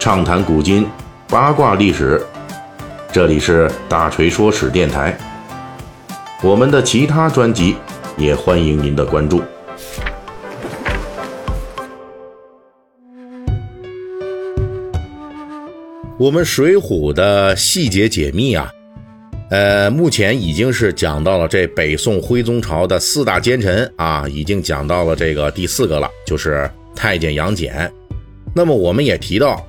[0.00, 0.88] 畅谈古今，
[1.28, 2.24] 八卦历史。
[3.12, 5.14] 这里是大锤说史电台。
[6.42, 7.76] 我们的其他专辑
[8.16, 9.42] 也欢迎您的关注。
[16.18, 18.72] 我们《水浒》的细节解密啊，
[19.50, 27.92] 呃，目前已经是讲到了这北宋徽宗朝的四大奸臣啊，已经讲到了这个第四个了，就是太监杨戬。
[28.54, 29.62] 那么我们也提到，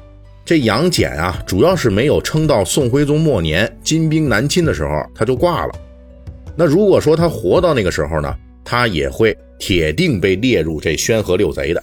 [0.44, 5.73] 这杨戬啊，主要是没有撑到宋徽宗末年金兵南侵的时候，他就挂了。
[6.55, 11.81] 那如果说他活到那个时候呢，他也会铁定被列入这宣和六贼的。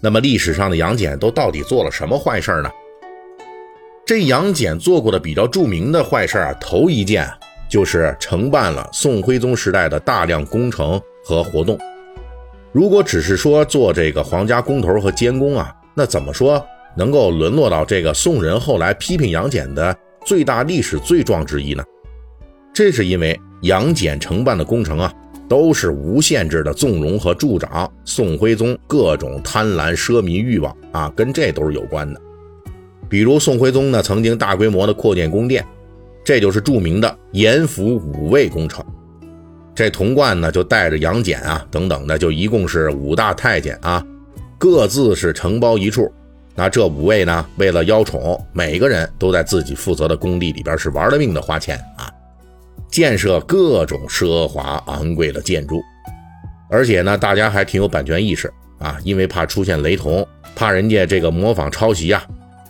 [0.00, 2.70] 那么历史上的杨戬都到底做了什么坏事呢？
[4.06, 7.28] 这杨戬做过的比较著名的坏事啊，头一件
[7.68, 11.78] 就是承办了宋徽宗时代的大量工程和活动。
[12.72, 16.64] 如果只是说做这个皇家工头和监工啊，那怎么说
[16.96, 21.82] 能够沦落到这个宋人后来批评杨戬的最大历史罪状之一呢？
[22.74, 25.12] 这是因为杨戬承办的工程啊，
[25.48, 32.20] 都是无限制的纵容和助长宋徽宗各种贪婪奢靡欲望啊，跟这都是有关的。
[33.08, 35.62] 比如宋徽宗呢，曾经大规模的扩建宫殿，
[36.24, 38.82] 这就是著名的严府五位工程。
[39.74, 44.02] 这童贯呢，就带着杨戬啊等等的，就一共是五大太监啊，
[44.56, 46.10] 各自是承包一处。
[46.54, 52.12] 那这五位呢，为了邀宠，每个人都在自己负责的工地里边是玩了命的花钱啊，
[52.90, 55.82] 建设各种奢华昂贵的建筑。
[56.68, 62.22] 而且呢，大家还挺有版权意识啊，因为怕出现雷同，怕人家这个模仿抄袭呀。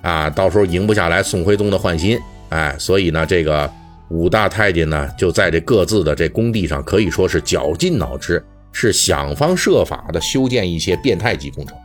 [0.02, 3.70] 啊，到时候赢不下来宋徽宗的换心，哎，所以呢，这个
[4.08, 11.76] 五大太监呢，就在这各自的这工地上，可以说是绞尽脑汁，是想方设法的修建一些变态级工程。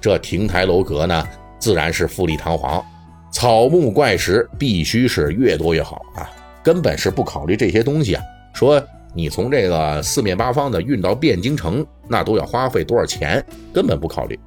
[0.00, 1.26] 这亭台楼阁呢，
[1.58, 2.82] 自然是富丽堂皇，
[3.30, 6.30] 草木怪石必须是越多越好啊，
[6.62, 8.22] 根本是不考虑这些东西啊。
[8.54, 8.82] 说
[9.14, 14.38] 你从这个四面八方的运到汴京城，那都要花费多少钱，根本不考虑。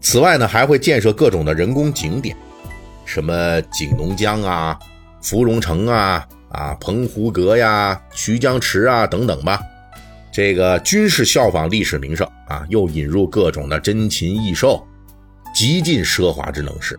[0.00, 2.36] 此外呢，还会建设各种的人工景点，
[3.04, 4.78] 什么景龙江啊、
[5.22, 9.60] 芙蓉城啊、啊澎湖阁呀、徐江池啊等等吧。
[10.34, 14.84] 这个军事效仿历史名胜啊，又引入各种的珍禽异兽，
[15.54, 16.98] 极尽奢华之能事。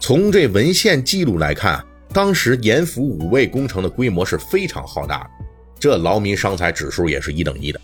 [0.00, 1.84] 从这文献记录来看，
[2.14, 5.30] 当时严府五卫工程的规模是非常浩大的，
[5.78, 7.78] 这劳民伤财指数也是一等一的。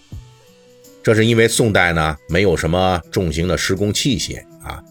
[1.03, 4.83] 这是因为宋代呢没有什么重型的施工器械啊，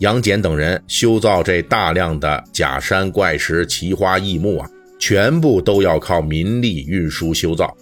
[0.00, 4.68] 杨戬等人修造这大量的假山怪石、奇花异木啊，
[4.98, 7.72] 全部都要靠民力运输修造。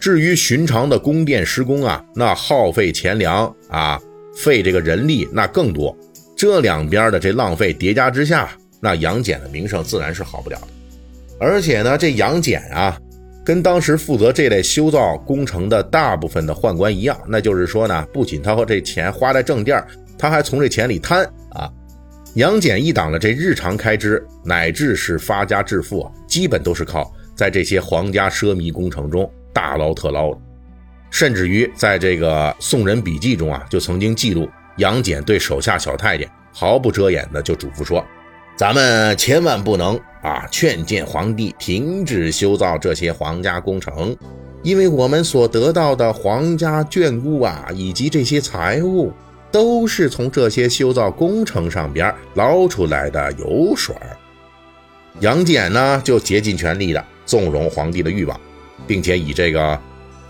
[0.00, 4.00] 至于寻常的宫殿施工啊，那耗费钱粮啊，
[4.34, 5.94] 费这个人力那更多。
[6.34, 8.50] 这两边的这浪费叠加之下，
[8.80, 10.68] 那杨戬的名声自然是好不了的。
[11.38, 12.98] 而且呢，这杨戬啊。
[13.42, 19.82] 跟当时负责这类修造工程的大部分的宦官一样，那就是说呢，不仅他和这钱花在正店
[20.18, 21.68] 他还从这钱里贪啊。
[22.34, 29.28] 杨戬一党的这日常开支，乃至是发家致富啊，基本都是靠在这些皇家奢靡工程中
[29.60, 30.38] 大捞特捞的。
[31.10, 34.48] 甚至于在这个《宋人笔记》中啊，就曾经记录
[34.78, 38.04] 杨戬对手下小太监毫不遮掩的就嘱咐说。
[38.56, 44.16] 咱们千万不能啊劝谏皇帝停止修造这些皇家工程，
[44.62, 49.12] 因为我们所得到的皇家眷顾啊，以及这些财物，
[49.50, 53.94] 都是从这些修造工程上边捞出来的油水
[55.20, 58.40] 杨戬呢，就竭尽全力的纵容皇帝的欲望，
[58.86, 59.78] 并且以这个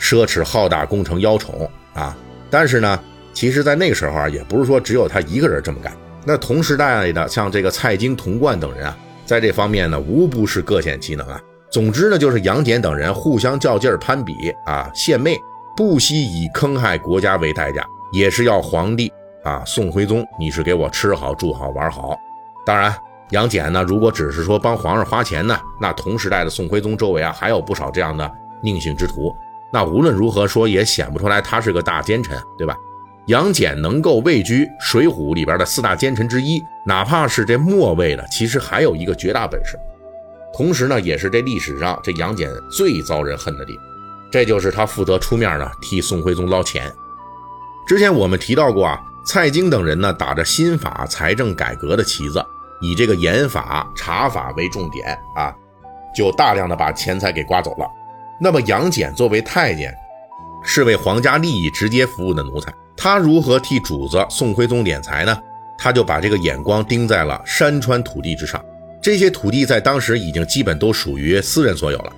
[0.00, 2.16] 奢侈浩大工程邀宠啊。
[2.50, 2.98] 但是呢，
[3.32, 5.92] 其实，在那个时候啊，也不是说只有他一个人这么干。
[6.24, 11.40] 那同时代的像这个蔡京、童贯等人啊，在这方面呢，无不是各显其能啊。
[11.70, 14.34] 总之呢，就是杨戬等人互相较劲儿、攀比
[14.66, 15.36] 啊，献媚，
[15.76, 19.10] 不惜以坑害国家为代价，也是要皇帝
[19.44, 22.18] 啊，宋徽宗，你是给我吃好、住好、玩好。
[22.66, 22.92] 当然，
[23.30, 28.30] 杨戬呢，如果只是说帮皇上花钱呢，那同时代的宋徽宗周围啊，还有不少这样的
[28.62, 29.34] 宁姓之徒。
[29.72, 32.76] 那无论如何说，也显不出来他是个大奸臣，对吧？
[33.26, 39.78] 杨戬能够位居《水浒》里边的四大奸臣之一，哪怕是这末位的，其实还有一个绝大本事。
[40.52, 43.84] 同时呢，也是这历史上这杨戬最遭人恨的地方，
[44.32, 46.92] 这就是他负责出面呢替宋徽宗捞钱。
[47.86, 52.44] 之前我们提到过啊，蔡京等人呢打着新法财政改革的旗子，
[52.80, 55.54] 以这个严法查法为重点啊，
[56.16, 57.86] 就大量的把钱财给刮走了。
[58.42, 59.94] 那么杨戬作为太监，
[60.64, 62.72] 是为皇家利益直接服务的奴才。
[62.96, 65.38] 他如何替主子宋徽宗敛财呢？
[65.78, 68.64] 他就把这个眼光盯在了山川土地之上。
[69.02, 72.12] 这些土地在当时已经基本都属于私人所有了，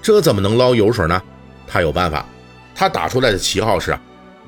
[0.00, 1.20] 这怎么能捞油水呢？
[1.66, 2.26] 他有办法，
[2.74, 3.98] 他打出来的旗号是，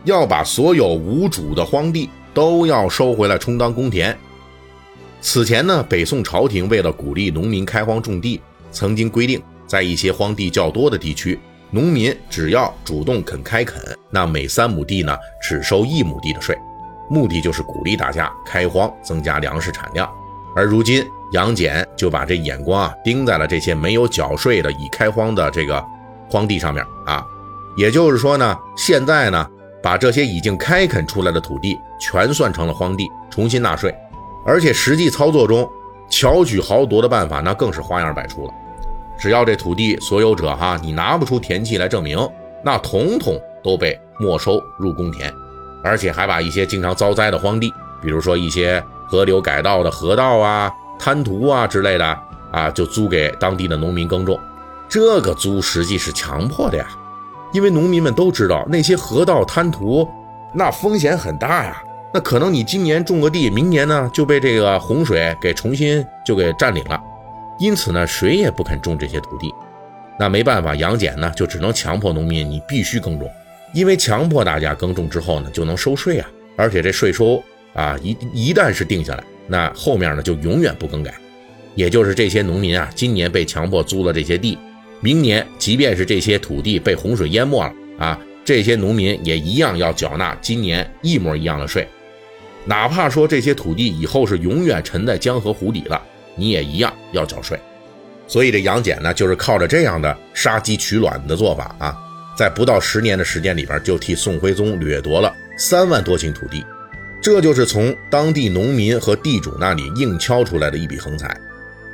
[0.04, 4.16] 要把所有无主的荒地都要收回来充当公田。
[5.22, 8.40] 此前呢，北宋朝廷为了鼓励农民开荒种地，
[8.70, 11.38] 曾经规定，在一些荒地较多的地区，
[11.70, 16.58] 农民只要主动肯开垦，那每三亩地呢，只收一亩地的税，
[17.08, 20.10] 目的就是鼓励大家开荒，增加粮食产量。
[20.56, 25.80] 而如今，杨戬就把这眼光啊盯在了这些没有缴税的已开荒的这个
[26.28, 27.24] 荒地上面啊，
[27.76, 29.48] 也就是说呢，现在呢
[29.80, 33.94] 把这些已经开垦出来的土地全算成了荒地，重新纳税，
[34.44, 35.70] 而且实际操作中
[36.10, 38.52] 巧取豪夺的办法那更是花样百出了。
[39.20, 42.18] 只要这土地所有者哈，你拿不出田契来证明，
[42.64, 45.30] 那统统都被没收入公田，
[45.84, 47.70] 而且还把一些经常遭灾的荒地，
[48.00, 50.72] 比如说一些河流改道的河道啊。
[50.98, 52.18] 滩涂啊之类的
[52.52, 54.38] 啊，就租给当地的农民耕种。
[54.86, 56.86] 这个租实际是强迫的呀，
[57.54, 60.06] 因为农民们都知道那些河道滩涂，
[60.52, 61.82] 那风险很大呀。
[62.12, 67.00] 那可能你今年种个地，明年呢就被这个洪水给重新就给占领了。
[67.60, 69.52] 因此呢，谁也不肯种这些土地。
[70.18, 73.30] 那没办法，杨戬呢就只能强迫农民你必须耕种，
[73.72, 77.42] 因为强迫大家耕种之后呢就能收税啊，而且这税收
[77.74, 79.22] 啊一一旦是定下来。
[79.46, 81.14] 那后面呢就永远不更改，
[81.74, 84.58] 也就是这些农民啊，今年被强迫租了这些地，
[85.00, 91.88] 明年即便是这些土地被洪水淹没了啊，这些农民也一样要缴纳今年一模一样的税，
[92.64, 96.00] 哪怕说这些土地以后是永远沉在江河湖底了，
[96.34, 97.58] 你也一样要缴税。
[98.26, 101.96] 所以这杨戬呢，就是靠着这样的杀鸡取卵的做法啊，
[102.36, 106.64] 在不到十年的时间里边，就替宋徽宗掠夺了三万多顷土地。
[107.20, 111.36] 这就是从当地农民和地主那里硬敲出来的一笔横财，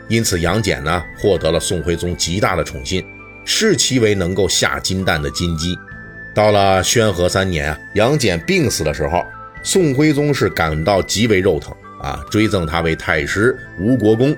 [0.09, 3.05] 因此杨戬呢获得了宋徽宗极大的宠信，
[3.45, 5.77] 视其为能够下金蛋的金鸡。
[6.35, 9.25] 到了宣和三年啊，杨戬病死的时候，
[9.63, 11.75] 宋徽宗是感到极为肉疼
[12.07, 14.37] 啊，追赠他为太师、吴国公。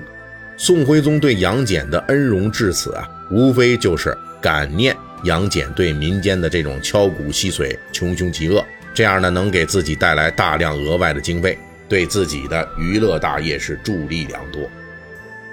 [0.57, 8.65] 宋徽宗对杨戬的恩荣至此啊，无非就是感念杨戬对民间的这种敲鼓吸髓、穷凶极恶。
[8.91, 11.57] 这样呢，能给自己带来大量额外的经费，
[11.87, 14.67] 对自己的娱乐大业是助力良多。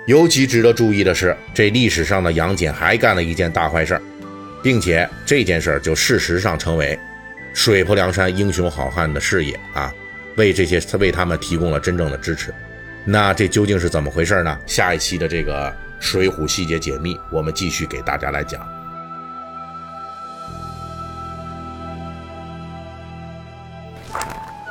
[0.06, 4.00] 尤其值得注意的是，这历史上的杨戬还干了一件大坏事，
[4.62, 6.98] 并且这件事就事实上成为
[7.52, 9.92] 水泊梁山英雄好汉的事业啊，
[10.37, 12.55] 为这些为他们提供了真正的支持。
[13.05, 14.59] 那这究竟是怎么回事呢？
[14.67, 18.67] 下一期的这个《水浒细节解密》，我们继续给大家来讲。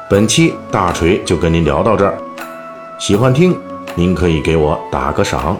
[0.09, 2.17] 本期大锤就跟您聊到这儿，
[2.99, 3.57] 喜欢听
[3.95, 5.54] 您可以给我打个赏。